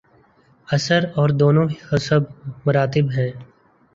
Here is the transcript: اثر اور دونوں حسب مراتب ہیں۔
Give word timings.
اثر 0.67 1.01
اور 1.15 1.29
دونوں 1.39 1.67
حسب 1.87 2.21
مراتب 2.65 3.05
ہیں۔ 3.17 3.31